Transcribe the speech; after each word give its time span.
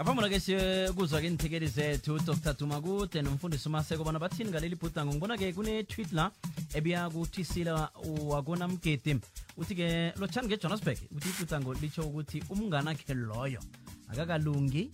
ngaphambi 0.00 0.30
ke 0.30 0.40
siye 0.40 0.92
kuzwa 0.96 1.20
ke 1.20 1.26
inithekeli 1.26 1.66
zethu 1.68 2.18
dr. 2.24 2.54
Dumakude 2.56 3.22
nomfundisi 3.22 3.68
umaseko 3.68 4.04
bona 4.04 4.18
bathini 4.18 4.48
ngaleli 4.48 4.74
bhudango? 4.74 5.12
Ngibona-ke 5.12 5.52
kune-tweet 5.52 6.12
la 6.12 6.30
ebiya 6.72 7.10
kuthi 7.10 7.44
sila 7.44 7.90
wakonamgedi 8.24 9.20
uthi-ke 9.58 10.16
lotshani 10.16 10.48
ngejohannesburg 10.48 10.98
uthi 11.12 11.28
ibhudango 11.28 11.74
litsho 11.74 12.02
ukuthi 12.08 12.42
umngane 12.48 12.90
akhe 12.90 13.14
loyo 13.14 13.60
akakalungi 14.08 14.90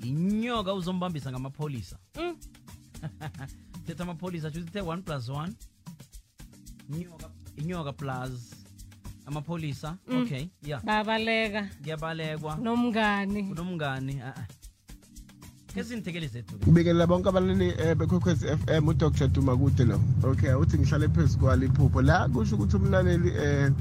inyoka 0.00 0.72
uzombambisa 0.72 1.30
ngamapholisa. 1.30 1.98
Mm. 2.16 2.36
thetha 3.86 4.02
amapholisa 4.04 4.52
sho 4.52 4.60
uthe 4.60 4.80
one 4.80 5.02
plus 5.02 5.28
one 5.28 5.52
inyoka 6.88 7.28
inyoka 7.56 7.92
plus 7.92 8.56
amapholisa 9.26 9.96
okay 10.20 10.48
ya 10.62 10.80
babaleka. 10.80 11.68
Kuyabalekwa 11.82 12.56
nomngani. 12.56 13.42
Unomngani 13.52 14.20
ah, 14.20 14.34
ah. 14.36 14.46
ke 15.74 15.84
sinithekeli 15.84 16.28
zethu 16.28 16.56
ngibikelela 16.56 17.06
bonke 17.06 17.28
abalali 17.28 17.72
um 17.72 17.98
bekwekwezi 17.98 18.46
f 18.46 18.60
m 18.68 18.88
udr. 18.88 19.28
Dumakude 19.28 19.84
lo. 19.84 20.00
Okay 20.24 20.54
uthi 20.54 20.78
ngihlale 20.78 21.08
phezu 21.08 21.38
kwaliphupho. 21.38 22.02
La 22.02 22.28
kusho 22.28 22.56
ukuthi 22.56 22.76
umlaleli 22.76 23.30
um 23.30 23.74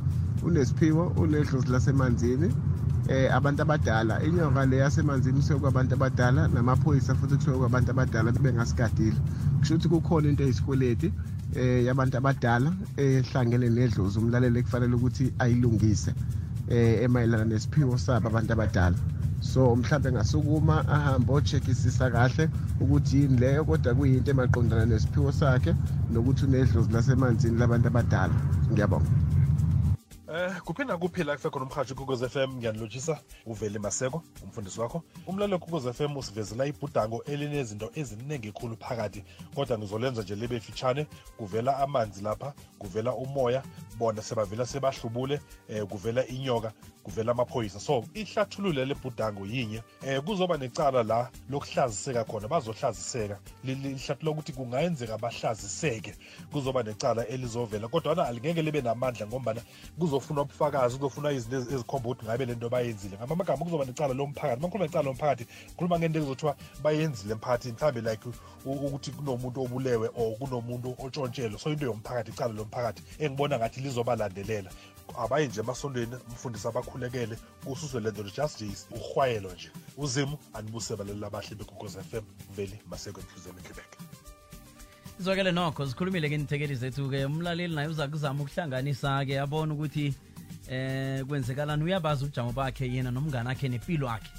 unesiphiwo 0.43 1.07
unedlozi 1.07 1.67
lasemanzini. 1.67 2.45
Um 2.45 3.31
abantu 3.31 3.61
abadala 3.61 4.23
inyoka 4.23 4.65
le 4.65 4.77
yasemanzini 4.77 5.37
kusuke 5.37 5.59
kwabantu 5.59 5.93
abadala 5.93 6.47
namaphoyisa 6.47 7.15
futhi 7.15 7.35
kusuke 7.35 7.57
kwabantu 7.57 7.91
abadala 7.91 8.31
bengasigadile 8.31 9.15
kusho 9.59 9.75
ukuthi 9.75 9.89
kukhona 9.89 10.29
into 10.29 10.43
eyisikweleti 10.43 11.11
um 11.55 11.85
yabantu 11.87 12.17
abadala 12.17 12.69
ehlangene 12.97 13.69
nedlozi 13.69 14.19
umlaleli 14.19 14.63
kufanele 14.63 14.95
ukuthi 14.95 15.33
ayilungise 15.39 16.11
um 16.11 17.03
emayelana 17.05 17.45
nesiphiwo 17.45 17.97
sabo 17.97 18.27
abantu 18.27 18.51
abadala. 18.53 18.97
So 19.41 19.75
mhlawumbe 19.75 20.11
ngasukuma 20.11 20.75
ahambe 20.87 21.33
o-check-isisa 21.33 22.09
kahle 22.11 22.49
ukuthi 22.81 23.17
yini 23.21 23.37
leyo 23.37 23.63
kodwa 23.65 23.93
kuyinto 23.95 24.31
emaqondana 24.31 24.85
nesiphiwo 24.85 25.31
sakhe 25.31 25.71
nokuthi 26.11 26.45
unedlozi 26.45 26.91
lasemanzini 26.91 27.57
labantu 27.59 27.87
abadala. 27.87 28.35
Ngiyabonga. 28.71 29.24
Eh 30.35 30.61
kuphinda 30.65 30.97
kuphila 30.97 31.35
kusekhona 31.35 31.65
umhathi 31.65 31.93
kukoz 31.93 32.23
FM 32.27 32.53
ngiyanilotshisa 32.57 33.19
uvele 33.45 33.79
maseko 33.79 34.23
umfundisi 34.43 34.81
wakho. 34.81 35.03
Umlalelo 35.27 35.59
kukoz 35.59 35.87
FM 35.91 36.17
usivezela 36.17 36.65
ibhudango 36.65 37.23
elinezinto 37.23 37.91
eziningi 37.95 38.51
khulu 38.51 38.75
phakathi 38.77 39.23
kodwa 39.55 39.77
ngizolenza 39.77 40.21
nje 40.21 40.35
libe 40.35 40.59
fitshane 40.59 41.07
kuvela 41.37 41.77
amanzi 41.77 42.23
lapha 42.23 42.53
kuvela 42.79 43.13
umoya 43.13 43.63
bona 43.97 44.21
sebavela 44.21 44.65
sebahlubule 44.65 45.39
eh 45.69 45.83
kuvela 45.85 46.27
inyoka 46.27 46.73
kuvela 47.03 47.31
amaphoyisa. 47.31 47.79
So 47.79 48.03
ihlathululo 48.13 48.85
lebhudango 48.85 49.45
yinye. 49.45 49.83
Eh 50.05 50.21
kuzoba 50.21 50.57
necala 50.57 51.03
la 51.03 51.29
lokuhlaziseka 51.49 52.23
khona 52.23 52.47
bazohlaziseka. 52.47 53.39
Lihlathulula 53.63 54.31
ukuthi 54.31 54.53
kungayenzeka 54.53 55.17
bahlaziseke. 55.17 56.15
Kuzoba 56.51 56.83
necala 56.83 57.27
elizovela 57.27 57.87
kodwa 57.87 58.27
alingeke 58.27 58.61
libe 58.61 58.81
namandla 58.81 59.27
ngombana 59.27 59.61
kuzofuna 59.99 60.41
ubufakazi 60.41 60.97
kuzofuna 60.97 61.31
izinto 61.31 61.57
ezi- 61.57 61.73
ezikhomba 61.73 62.09
ukuthi 62.09 62.25
ngabe 62.25 62.45
lento 62.45 62.69
bayenzile. 62.69 63.17
Ngama 63.17 63.33
amagama 63.33 63.65
kuzoba 63.65 63.85
necala 63.85 64.13
lomphakathi 64.13 64.61
makhuluma 64.61 64.85
necala 64.85 65.03
lomphakathi 65.03 65.45
khuluma 65.77 65.99
ngento 65.99 66.19
ekuzothiwa 66.19 66.55
bayenzile 66.83 67.33
emphakathini 67.33 67.73
mhlawumbe 67.75 68.01
like 68.01 68.29
ukuthi 68.65 69.11
kunomuntu 69.11 69.61
obulewe 69.61 70.09
or 70.15 70.35
kunomuntu 70.37 70.95
otshontshelwe. 70.99 71.59
So 71.59 71.69
into 71.69 71.85
yomphakathi 71.85 72.31
icala 72.31 72.53
lomphakathi 72.53 73.03
engibona 73.19 73.57
ngathi 73.59 73.81
lizobalandelela. 73.85 74.71
Abaye 75.17 75.47
nje 75.47 75.59
emasondweni 75.61 76.15
umfundisi 76.29 76.67
abakhulekele 76.67 77.35
kususwe 77.63 78.01
le 78.01 78.11
nto 78.11 78.23
just 78.23 78.61
nje 78.61 78.77
urhwayelo 78.95 79.53
nje. 79.53 79.69
Uzimu 79.97 80.37
anibuse 80.53 80.95
baleli 80.95 81.25
abahle 81.25 81.55
bekugos 81.55 81.95
f 81.95 82.13
m 82.13 82.25
veli 82.55 82.77
maseko 82.89 83.21
emhluzeni 83.21 83.59
equebec 83.61 83.91
izwakele 85.19 85.51
nokho 85.51 85.85
zikhulumile 85.85 86.29
ke 86.29 86.35
inithekeli 86.35 86.75
zethu-ke. 86.75 87.25
Umlaleli 87.25 87.75
naye 87.75 87.87
uza 87.87 88.07
kuzama 88.07 88.43
ukuhlanganisa-ke 88.43 89.39
abone 89.39 89.73
ukuthi 89.73 90.13
eh 90.69 91.23
kwenzekalani? 91.23 91.83
Uyabazi 91.83 92.25
ubujamo 92.25 92.51
bakhe 92.51 92.85
yena 92.85 93.11
nomngane 93.11 93.49
akhe 93.49 93.69
nempilo 93.69 94.09
akhe 94.09 94.29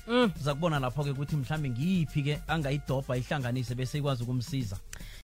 uza 0.41 0.55
kubona 0.55 0.79
lapho-ke 0.79 1.11
ukuthi 1.11 1.37
mhlawumbe 1.37 1.71
ngiyiphi-ke 1.71 2.41
angayidobha 2.49 3.17
ihlanganise 3.17 3.75
bese 3.75 3.99
ikwazi 3.99 4.23
ukumsiza. 4.23 4.77